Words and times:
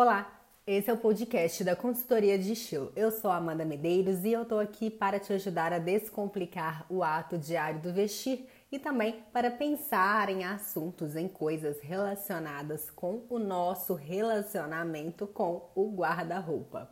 Olá, 0.00 0.30
esse 0.64 0.88
é 0.88 0.92
o 0.92 0.96
podcast 0.96 1.64
da 1.64 1.74
consultoria 1.74 2.38
de 2.38 2.52
estilo. 2.52 2.92
Eu 2.94 3.10
sou 3.10 3.32
Amanda 3.32 3.64
Medeiros 3.64 4.24
e 4.24 4.30
eu 4.30 4.44
tô 4.44 4.60
aqui 4.60 4.90
para 4.90 5.18
te 5.18 5.32
ajudar 5.32 5.72
a 5.72 5.80
descomplicar 5.80 6.86
o 6.88 7.02
ato 7.02 7.36
diário 7.36 7.80
do 7.80 7.92
vestir 7.92 8.48
e 8.70 8.78
também 8.78 9.24
para 9.32 9.50
pensar 9.50 10.28
em 10.28 10.44
assuntos, 10.44 11.16
em 11.16 11.26
coisas 11.26 11.80
relacionadas 11.80 12.88
com 12.92 13.26
o 13.28 13.40
nosso 13.40 13.94
relacionamento 13.94 15.26
com 15.26 15.68
o 15.74 15.90
guarda-roupa. 15.90 16.88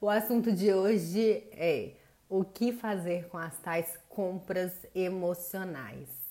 O 0.00 0.08
assunto 0.08 0.50
de 0.50 0.72
hoje 0.72 1.46
é 1.52 1.96
o 2.30 2.46
que 2.46 2.72
fazer 2.72 3.28
com 3.28 3.36
as 3.36 3.58
tais 3.58 3.98
compras 4.08 4.72
emocionais. 4.94 6.21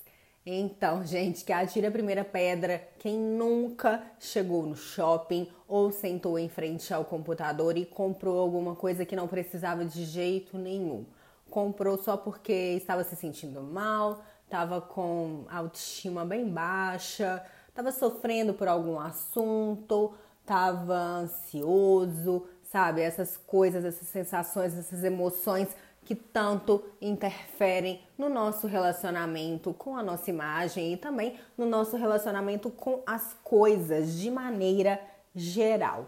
Então, 0.44 1.06
gente, 1.06 1.44
que 1.44 1.52
atire 1.52 1.86
a 1.86 1.90
primeira 1.90 2.24
pedra 2.24 2.88
quem 2.98 3.16
nunca 3.16 4.02
chegou 4.18 4.66
no 4.66 4.74
shopping 4.74 5.48
ou 5.68 5.92
sentou 5.92 6.36
em 6.36 6.48
frente 6.48 6.92
ao 6.92 7.04
computador 7.04 7.76
e 7.76 7.86
comprou 7.86 8.40
alguma 8.40 8.74
coisa 8.74 9.04
que 9.04 9.14
não 9.14 9.28
precisava 9.28 9.84
de 9.84 10.04
jeito 10.04 10.58
nenhum. 10.58 11.06
Comprou 11.48 11.96
só 11.96 12.16
porque 12.16 12.52
estava 12.52 13.04
se 13.04 13.14
sentindo 13.14 13.62
mal, 13.62 14.24
estava 14.44 14.80
com 14.80 15.44
autoestima 15.48 16.24
bem 16.24 16.48
baixa, 16.48 17.40
estava 17.68 17.92
sofrendo 17.92 18.52
por 18.52 18.66
algum 18.66 18.98
assunto, 18.98 20.12
estava 20.40 20.94
ansioso, 20.94 22.48
sabe? 22.64 23.00
Essas 23.00 23.36
coisas, 23.36 23.84
essas 23.84 24.08
sensações, 24.08 24.76
essas 24.76 25.04
emoções 25.04 25.68
que 26.04 26.14
tanto 26.14 26.84
interferem 27.00 28.02
no 28.18 28.28
nosso 28.28 28.66
relacionamento 28.66 29.72
com 29.74 29.96
a 29.96 30.02
nossa 30.02 30.30
imagem 30.30 30.92
e 30.92 30.96
também 30.96 31.38
no 31.56 31.66
nosso 31.66 31.96
relacionamento 31.96 32.70
com 32.70 33.02
as 33.06 33.34
coisas 33.44 34.14
de 34.18 34.30
maneira 34.30 35.00
geral. 35.34 36.06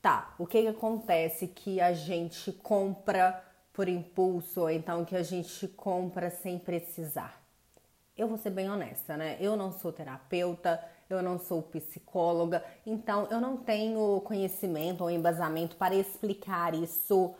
Tá, 0.00 0.34
o 0.38 0.46
que, 0.46 0.62
que 0.62 0.68
acontece 0.68 1.46
que 1.46 1.80
a 1.80 1.92
gente 1.92 2.52
compra 2.52 3.42
por 3.72 3.88
impulso 3.88 4.62
ou 4.62 4.70
então 4.70 5.04
que 5.04 5.16
a 5.16 5.22
gente 5.22 5.68
compra 5.68 6.30
sem 6.30 6.58
precisar? 6.58 7.40
Eu 8.16 8.28
vou 8.28 8.36
ser 8.36 8.50
bem 8.50 8.70
honesta, 8.70 9.16
né? 9.16 9.38
Eu 9.40 9.56
não 9.56 9.72
sou 9.72 9.92
terapeuta, 9.92 10.82
eu 11.08 11.22
não 11.22 11.38
sou 11.38 11.62
psicóloga, 11.62 12.62
então 12.84 13.26
eu 13.30 13.40
não 13.40 13.56
tenho 13.56 14.20
conhecimento 14.20 15.02
ou 15.02 15.10
embasamento 15.10 15.76
para 15.76 15.94
explicar 15.94 16.74
isso 16.74 17.34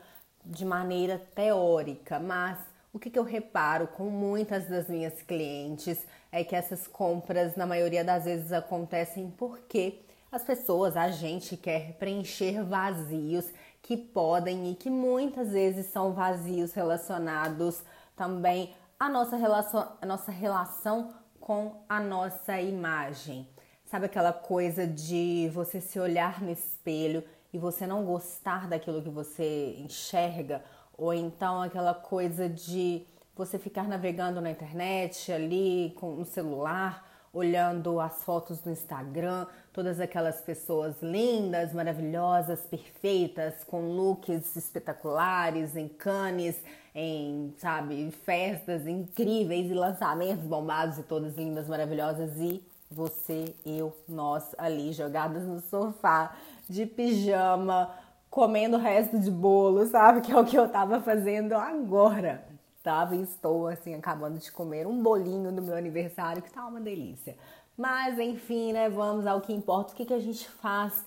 de 0.45 0.65
maneira 0.65 1.19
teórica, 1.35 2.19
mas 2.19 2.59
o 2.93 2.99
que, 2.99 3.09
que, 3.09 3.19
eu 3.19 3.25
reparo 3.25 3.87
com 3.87 4.05
muitas 4.05 4.67
das 4.69 4.89
minhas 4.89 5.23
clientes 5.23 5.99
é 6.31 6.45
que 6.45 6.55
essas 6.55 6.87
compras, 6.87 7.57
na 7.57 7.67
maioria 7.67 8.05
das 8.05 8.25
vezes, 8.25 8.53
acontecem 8.53 9.33
porque 9.37 10.01
as 10.31 10.43
pessoas, 10.43 10.97
a 10.97 11.11
gente 11.11 11.57
quer 11.57 11.95
preencher 11.95 12.63
vazios 12.63 13.47
que 13.83 13.97
podem 13.97 14.71
e 14.71 14.75
que 14.75 14.91
muitas 14.91 15.51
vezes 15.51 15.87
são 15.87 16.13
vazios 16.13 16.73
relacionados 16.73 17.83
também 18.17 18.75
à 18.99 19.09
nossa 19.09 19.37
relação, 19.37 19.93
à 20.01 20.07
nossa 20.07 20.31
relação 20.31 21.15
com 21.41 21.83
a 21.89 22.01
nossa 22.01 22.61
imagem. 22.61 23.49
Sabe 23.85 24.07
aquela 24.07 24.33
coisa 24.33 24.87
de 24.87 25.51
você 25.53 25.81
se 25.81 25.99
olhar 25.99 26.41
no 26.41 26.51
espelho 26.51 27.25
e 27.53 27.59
você 27.59 27.87
não 27.87 28.05
gostar 28.05 28.69
daquilo 28.69 29.03
que 29.03 29.11
você 29.11 29.77
enxerga, 29.79 30.63
ou 30.97 31.13
então 31.13 31.61
aquela 31.63 31.95
coisa 31.95 32.49
de 32.49 33.07
você 33.35 33.59
ficar 33.59 33.89
navegando 33.89 34.41
na 34.41 34.51
internet 34.51 35.33
ali 35.33 35.95
com 35.99 36.21
o 36.21 36.25
celular, 36.25 37.11
olhando 37.33 37.99
as 37.99 38.23
fotos 38.25 38.61
do 38.61 38.71
Instagram, 38.71 39.47
todas 39.73 39.99
aquelas 40.01 40.41
pessoas 40.43 41.01
lindas, 41.03 41.73
maravilhosas, 41.73 42.61
perfeitas, 42.67 43.65
com 43.65 43.81
looks 43.81 44.55
espetaculares, 44.55 45.75
em 45.75 45.89
canes, 45.89 46.63
em, 46.95 47.55
sabe, 47.57 48.11
festas 48.11 48.87
incríveis 48.87 49.71
e 49.71 49.75
lançamentos 49.75 50.45
bombados 50.45 50.99
e 50.99 51.03
todas 51.03 51.35
lindas, 51.35 51.67
maravilhosas 51.69 52.37
e 52.37 52.63
você, 52.93 53.55
eu, 53.65 53.97
nós 54.09 54.55
ali 54.59 54.93
jogadas 54.93 55.45
no 55.45 55.61
sofá, 55.61 56.37
de 56.69 56.87
pijama, 56.87 57.91
comendo 58.31 58.77
o 58.77 58.81
resto 58.81 59.19
de 59.19 59.31
bolo, 59.31 59.87
sabe? 59.87 60.21
Que 60.21 60.33
é 60.33 60.39
o 60.39 60.45
que 60.45 60.57
eu 60.57 60.69
tava 60.69 61.01
fazendo 61.01 61.55
agora. 61.55 62.45
Tava 62.83 63.15
e 63.15 63.23
estou, 63.23 63.69
assim, 63.69 63.95
acabando 63.95 64.39
de 64.39 64.51
comer 64.51 64.87
um 64.87 65.03
bolinho 65.03 65.53
do 65.53 65.63
meu 65.63 65.77
aniversário, 65.77 66.43
que 66.43 66.51
tá 66.51 66.67
uma 66.67 66.81
delícia. 66.81 67.37
Mas, 67.77 68.19
enfim, 68.19 68.73
né? 68.73 68.89
Vamos 68.89 69.27
ao 69.27 69.41
que 69.41 69.53
importa. 69.53 69.93
O 69.93 69.97
que, 69.97 70.05
que 70.05 70.15
a 70.15 70.19
gente 70.19 70.49
faz 70.49 71.05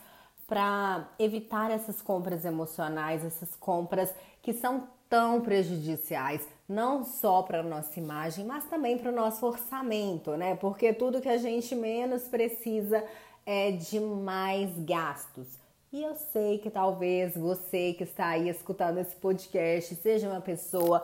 para 0.47 1.07
evitar 1.17 1.71
essas 1.71 2.01
compras 2.01 2.45
emocionais, 2.45 3.25
essas 3.25 3.55
compras 3.55 4.13
que 4.41 4.53
são 4.53 4.87
tão 5.09 5.41
prejudiciais, 5.41 6.47
não 6.67 7.03
só 7.03 7.43
para 7.43 7.59
a 7.59 7.63
nossa 7.63 7.99
imagem, 7.99 8.45
mas 8.45 8.65
também 8.65 8.97
para 8.97 9.11
o 9.11 9.15
nosso 9.15 9.45
orçamento, 9.45 10.31
né? 10.35 10.55
Porque 10.55 10.91
tudo 10.93 11.21
que 11.21 11.29
a 11.29 11.37
gente 11.37 11.75
menos 11.75 12.23
precisa 12.23 13.03
é 13.45 13.71
de 13.71 13.99
mais 13.99 14.71
gastos. 14.79 15.47
E 15.93 16.03
eu 16.03 16.15
sei 16.15 16.57
que 16.57 16.69
talvez 16.69 17.37
você 17.37 17.93
que 17.93 18.03
está 18.03 18.27
aí 18.29 18.49
escutando 18.49 18.97
esse 18.97 19.15
podcast 19.15 19.95
seja 19.95 20.27
uma 20.27 20.41
pessoa 20.41 21.01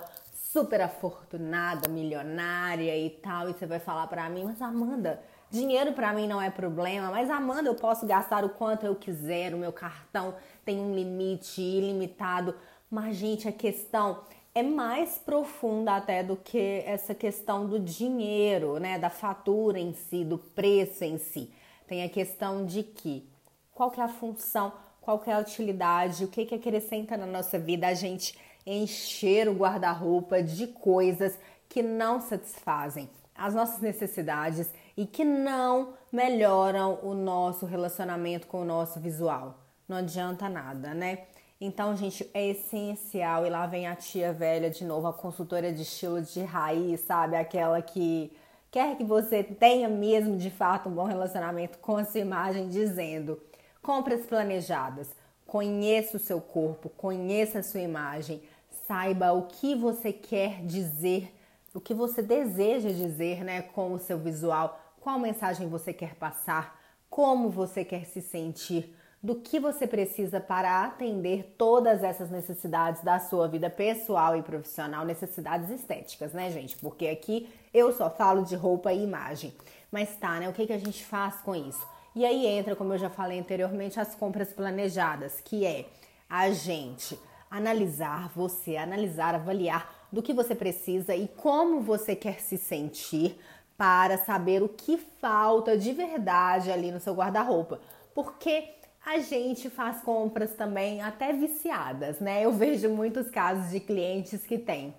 super 0.51 0.81
afortunada, 0.81 1.87
milionária 1.87 2.97
e 2.97 3.09
tal, 3.09 3.49
e 3.49 3.53
você 3.53 3.65
vai 3.65 3.79
falar 3.79 4.07
para 4.07 4.29
mim, 4.29 4.43
mas 4.43 4.61
Amanda, 4.61 5.21
dinheiro 5.49 5.93
para 5.93 6.11
mim 6.11 6.27
não 6.27 6.41
é 6.41 6.49
problema, 6.49 7.09
mas 7.09 7.29
Amanda, 7.29 7.69
eu 7.69 7.75
posso 7.75 8.05
gastar 8.05 8.43
o 8.43 8.49
quanto 8.49 8.85
eu 8.85 8.95
quiser, 8.95 9.53
o 9.53 9.57
meu 9.57 9.71
cartão 9.71 10.35
tem 10.65 10.77
um 10.77 10.93
limite 10.93 11.61
ilimitado. 11.61 12.53
Mas 12.89 13.15
gente, 13.15 13.47
a 13.47 13.51
questão 13.53 14.19
é 14.53 14.61
mais 14.61 15.17
profunda 15.17 15.95
até 15.95 16.23
do 16.23 16.35
que 16.35 16.83
essa 16.85 17.15
questão 17.15 17.65
do 17.65 17.79
dinheiro, 17.79 18.79
né, 18.79 18.99
da 18.99 19.09
fatura 19.09 19.79
em 19.79 19.93
si, 19.93 20.25
do 20.25 20.37
preço 20.37 21.03
em 21.03 21.17
si. 21.17 21.51
Tem 21.87 22.03
a 22.03 22.09
questão 22.09 22.65
de 22.65 22.83
que 22.83 23.27
qual 23.73 23.89
que 23.89 23.99
é 23.99 24.03
a 24.03 24.09
função, 24.09 24.73
qual 24.99 25.19
que 25.19 25.29
é 25.29 25.33
a 25.33 25.39
utilidade, 25.39 26.25
o 26.25 26.27
que 26.27 26.45
que 26.45 26.55
acrescenta 26.55 27.15
na 27.17 27.25
nossa 27.25 27.57
vida 27.57 27.87
a 27.87 27.93
gente 27.93 28.37
encher 28.65 29.47
o 29.47 29.53
guarda-roupa 29.53 30.43
de 30.43 30.67
coisas 30.67 31.37
que 31.67 31.81
não 31.81 32.19
satisfazem 32.19 33.09
as 33.33 33.55
nossas 33.55 33.79
necessidades 33.79 34.69
e 34.95 35.05
que 35.05 35.23
não 35.23 35.93
melhoram 36.11 36.99
o 37.01 37.13
nosso 37.13 37.65
relacionamento 37.65 38.45
com 38.45 38.61
o 38.61 38.65
nosso 38.65 38.99
visual. 38.99 39.57
Não 39.87 39.97
adianta 39.97 40.47
nada, 40.47 40.93
né? 40.93 41.23
Então, 41.63 41.95
gente, 41.95 42.27
é 42.33 42.47
essencial. 42.47 43.45
E 43.45 43.49
lá 43.51 43.67
vem 43.67 43.85
a 43.85 43.95
tia 43.95 44.33
velha 44.33 44.67
de 44.67 44.83
novo, 44.83 45.05
a 45.05 45.13
consultora 45.13 45.71
de 45.71 45.83
estilo 45.83 46.19
de 46.19 46.41
raiz, 46.41 47.01
sabe? 47.01 47.35
Aquela 47.35 47.79
que 47.83 48.35
quer 48.71 48.97
que 48.97 49.03
você 49.03 49.43
tenha 49.43 49.87
mesmo 49.87 50.37
de 50.37 50.49
fato 50.49 50.89
um 50.89 50.91
bom 50.91 51.05
relacionamento 51.05 51.77
com 51.77 51.97
a 51.97 52.03
sua 52.03 52.19
imagem, 52.19 52.67
dizendo: 52.67 53.39
compras 53.79 54.25
planejadas, 54.25 55.07
conheça 55.45 56.17
o 56.17 56.19
seu 56.19 56.41
corpo, 56.41 56.89
conheça 56.89 57.59
a 57.59 57.63
sua 57.63 57.81
imagem, 57.81 58.41
saiba 58.87 59.31
o 59.31 59.43
que 59.43 59.75
você 59.75 60.11
quer 60.11 60.65
dizer, 60.65 61.31
o 61.75 61.79
que 61.79 61.93
você 61.93 62.23
deseja 62.23 62.89
dizer, 62.89 63.43
né, 63.43 63.61
com 63.61 63.93
o 63.93 63.99
seu 63.99 64.17
visual, 64.17 64.79
qual 64.99 65.19
mensagem 65.19 65.69
você 65.69 65.93
quer 65.93 66.15
passar, 66.15 66.81
como 67.07 67.51
você 67.51 67.85
quer 67.85 68.05
se 68.05 68.19
sentir 68.19 68.95
do 69.23 69.35
que 69.35 69.59
você 69.59 69.85
precisa 69.85 70.39
para 70.39 70.83
atender 70.83 71.53
todas 71.57 72.03
essas 72.03 72.31
necessidades 72.31 73.03
da 73.03 73.19
sua 73.19 73.47
vida 73.47 73.69
pessoal 73.69 74.35
e 74.35 74.41
profissional, 74.41 75.05
necessidades 75.05 75.69
estéticas, 75.69 76.33
né, 76.33 76.49
gente? 76.49 76.75
Porque 76.77 77.07
aqui 77.07 77.47
eu 77.73 77.91
só 77.93 78.09
falo 78.09 78.43
de 78.43 78.55
roupa 78.55 78.91
e 78.91 79.03
imagem. 79.03 79.53
Mas 79.91 80.15
tá, 80.15 80.39
né? 80.39 80.49
O 80.49 80.53
que, 80.53 80.65
que 80.65 80.73
a 80.73 80.79
gente 80.79 81.05
faz 81.05 81.35
com 81.41 81.53
isso? 81.53 81.85
E 82.15 82.25
aí 82.25 82.45
entra, 82.47 82.75
como 82.75 82.93
eu 82.93 82.97
já 82.97 83.09
falei 83.09 83.39
anteriormente, 83.39 83.99
as 83.99 84.15
compras 84.15 84.51
planejadas, 84.51 85.39
que 85.39 85.65
é 85.65 85.85
a 86.27 86.49
gente 86.49 87.17
analisar 87.49 88.29
você, 88.35 88.75
analisar, 88.75 89.35
avaliar 89.35 89.93
do 90.11 90.21
que 90.21 90.33
você 90.33 90.55
precisa 90.55 91.15
e 91.15 91.27
como 91.27 91.81
você 91.81 92.15
quer 92.15 92.39
se 92.39 92.57
sentir 92.57 93.37
para 93.77 94.17
saber 94.17 94.63
o 94.63 94.69
que 94.69 94.97
falta 94.97 95.77
de 95.77 95.91
verdade 95.91 96.71
ali 96.71 96.91
no 96.91 96.99
seu 96.99 97.13
guarda-roupa. 97.13 97.79
Porque 98.13 98.75
a 99.05 99.19
gente 99.19 99.69
faz 99.69 100.01
compras 100.01 100.53
também 100.53 101.01
até 101.01 101.33
viciadas, 101.33 102.19
né? 102.19 102.45
Eu 102.45 102.53
vejo 102.53 102.89
muitos 102.89 103.29
casos 103.29 103.71
de 103.71 103.79
clientes 103.79 104.45
que 104.45 104.57
têm 104.57 104.93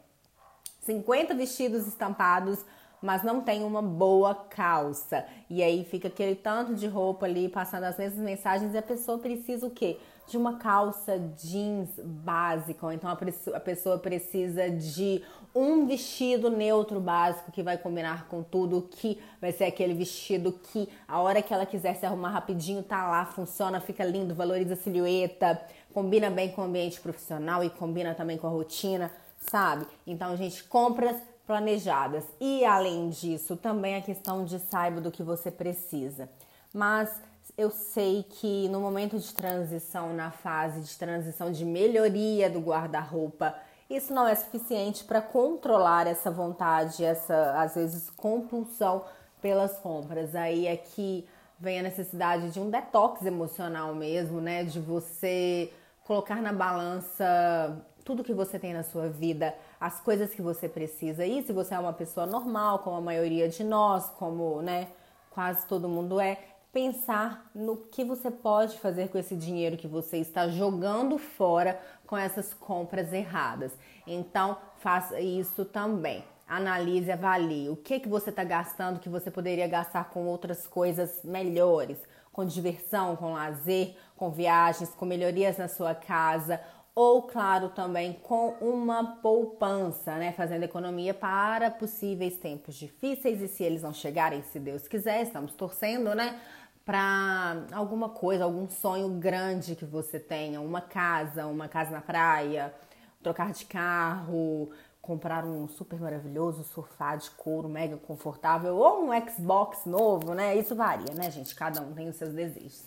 50 0.80 1.34
vestidos 1.34 1.86
estampados, 1.86 2.64
mas 3.00 3.22
não 3.22 3.40
tem 3.40 3.62
uma 3.62 3.80
boa 3.80 4.34
calça. 4.34 5.24
E 5.48 5.62
aí 5.62 5.84
fica 5.84 6.08
aquele 6.08 6.34
tanto 6.34 6.74
de 6.74 6.86
roupa 6.86 7.26
ali 7.26 7.48
passando 7.48 7.84
as 7.84 7.96
mesmas 7.96 8.24
mensagens 8.24 8.74
e 8.74 8.78
a 8.78 8.82
pessoa 8.82 9.18
precisa 9.18 9.66
o 9.66 9.70
quê? 9.70 9.98
De 10.26 10.36
uma 10.36 10.58
calça 10.58 11.18
jeans 11.36 11.88
básica, 11.98 12.86
ou 12.86 12.92
então 12.92 13.10
a 13.10 13.60
pessoa 13.60 13.98
precisa 13.98 14.70
de 14.70 15.22
um 15.54 15.86
vestido 15.86 16.50
neutro 16.50 16.98
básico 17.00 17.52
que 17.52 17.62
vai 17.62 17.76
combinar 17.76 18.26
com 18.26 18.42
tudo, 18.42 18.88
que 18.90 19.20
vai 19.40 19.52
ser 19.52 19.64
aquele 19.64 19.94
vestido 19.94 20.52
que 20.52 20.88
a 21.06 21.20
hora 21.20 21.42
que 21.42 21.52
ela 21.52 21.66
quiser 21.66 21.94
se 21.96 22.06
arrumar 22.06 22.30
rapidinho 22.30 22.82
tá 22.82 23.08
lá, 23.08 23.26
funciona, 23.26 23.80
fica 23.80 24.04
lindo, 24.04 24.34
valoriza 24.34 24.74
a 24.74 24.76
silhueta, 24.76 25.60
combina 25.92 26.30
bem 26.30 26.50
com 26.50 26.62
o 26.62 26.64
ambiente 26.64 27.00
profissional 27.00 27.62
e 27.62 27.70
combina 27.70 28.14
também 28.14 28.38
com 28.38 28.46
a 28.46 28.50
rotina, 28.50 29.10
sabe? 29.38 29.86
Então, 30.06 30.36
gente, 30.36 30.64
compras 30.64 31.16
planejadas. 31.46 32.24
E 32.40 32.64
além 32.64 33.10
disso, 33.10 33.56
também 33.56 33.96
a 33.96 34.00
questão 34.00 34.44
de 34.44 34.58
saiba 34.58 35.00
do 35.00 35.10
que 35.10 35.22
você 35.22 35.50
precisa. 35.50 36.28
Mas 36.72 37.10
eu 37.58 37.70
sei 37.70 38.22
que 38.22 38.68
no 38.68 38.80
momento 38.80 39.18
de 39.18 39.34
transição, 39.34 40.14
na 40.14 40.30
fase 40.30 40.80
de 40.80 40.96
transição 40.96 41.52
de 41.52 41.64
melhoria 41.64 42.48
do 42.48 42.60
guarda-roupa, 42.60 43.54
isso 43.96 44.12
não 44.12 44.26
é 44.26 44.34
suficiente 44.34 45.04
para 45.04 45.20
controlar 45.20 46.06
essa 46.06 46.30
vontade, 46.30 47.04
essa 47.04 47.60
às 47.60 47.74
vezes 47.74 48.10
compulsão 48.10 49.04
pelas 49.40 49.78
compras. 49.78 50.34
Aí 50.34 50.66
é 50.66 50.76
que 50.76 51.26
vem 51.58 51.80
a 51.80 51.82
necessidade 51.82 52.50
de 52.50 52.58
um 52.58 52.70
detox 52.70 53.24
emocional 53.24 53.94
mesmo, 53.94 54.40
né? 54.40 54.64
De 54.64 54.80
você 54.80 55.72
colocar 56.04 56.42
na 56.42 56.52
balança 56.52 57.76
tudo 58.04 58.24
que 58.24 58.32
você 58.32 58.58
tem 58.58 58.72
na 58.72 58.82
sua 58.82 59.08
vida, 59.08 59.54
as 59.80 60.00
coisas 60.00 60.34
que 60.34 60.42
você 60.42 60.68
precisa. 60.68 61.24
E 61.24 61.42
se 61.42 61.52
você 61.52 61.74
é 61.74 61.78
uma 61.78 61.92
pessoa 61.92 62.26
normal, 62.26 62.80
como 62.80 62.96
a 62.96 63.00
maioria 63.00 63.48
de 63.48 63.62
nós, 63.62 64.06
como, 64.18 64.60
né, 64.60 64.88
quase 65.30 65.66
todo 65.66 65.88
mundo 65.88 66.20
é, 66.20 66.38
pensar 66.72 67.50
no 67.54 67.76
que 67.76 68.02
você 68.02 68.30
pode 68.30 68.78
fazer 68.78 69.08
com 69.08 69.18
esse 69.18 69.36
dinheiro 69.36 69.76
que 69.76 69.86
você 69.86 70.16
está 70.16 70.48
jogando 70.48 71.18
fora 71.18 71.78
com 72.06 72.16
essas 72.16 72.54
compras 72.54 73.12
erradas. 73.12 73.72
Então, 74.06 74.56
faça 74.78 75.20
isso 75.20 75.66
também. 75.66 76.24
Analise, 76.48 77.12
avalie 77.12 77.68
o 77.68 77.76
que 77.76 78.00
que 78.00 78.08
você 78.08 78.30
está 78.30 78.42
gastando 78.42 79.00
que 79.00 79.08
você 79.08 79.30
poderia 79.30 79.68
gastar 79.68 80.10
com 80.10 80.26
outras 80.26 80.66
coisas 80.66 81.20
melhores, 81.22 81.98
com 82.32 82.44
diversão, 82.44 83.16
com 83.16 83.34
lazer, 83.34 83.94
com 84.16 84.30
viagens, 84.30 84.90
com 84.94 85.04
melhorias 85.04 85.58
na 85.58 85.68
sua 85.68 85.94
casa 85.94 86.60
ou, 86.94 87.22
claro, 87.22 87.70
também 87.70 88.12
com 88.12 88.50
uma 88.60 89.16
poupança, 89.16 90.16
né? 90.16 90.32
Fazendo 90.32 90.64
economia 90.64 91.14
para 91.14 91.70
possíveis 91.70 92.36
tempos 92.36 92.74
difíceis 92.74 93.40
e 93.40 93.48
se 93.48 93.62
eles 93.64 93.82
não 93.82 93.94
chegarem, 93.94 94.42
se 94.42 94.60
Deus 94.60 94.86
quiser, 94.86 95.22
estamos 95.22 95.54
torcendo, 95.54 96.14
né? 96.14 96.38
Para 96.84 97.64
alguma 97.72 98.10
coisa, 98.10 98.44
algum 98.44 98.68
sonho 98.68 99.08
grande 99.18 99.74
que 99.74 99.84
você 99.84 100.18
tenha, 100.18 100.60
uma 100.60 100.80
casa, 100.80 101.46
uma 101.46 101.68
casa 101.68 101.92
na 101.92 102.00
praia, 102.02 102.74
trocar 103.22 103.52
de 103.52 103.64
carro, 103.64 104.70
comprar 105.00 105.44
um 105.44 105.68
super 105.68 105.98
maravilhoso 105.98 106.62
sofá 106.64 107.16
de 107.16 107.30
couro 107.30 107.68
mega 107.68 107.96
confortável 107.96 108.76
ou 108.76 109.08
um 109.08 109.28
Xbox 109.28 109.86
novo, 109.86 110.34
né? 110.34 110.56
Isso 110.56 110.74
varia, 110.76 111.14
né, 111.14 111.30
gente? 111.30 111.54
Cada 111.54 111.80
um 111.80 111.94
tem 111.94 112.08
os 112.08 112.16
seus 112.16 112.34
desejos. 112.34 112.84